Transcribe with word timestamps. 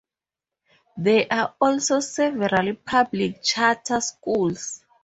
There 0.97 1.27
are 1.29 1.53
also 1.61 1.99
several 1.99 2.73
public 2.73 3.43
charter 3.43 4.01
schools. 4.01 4.83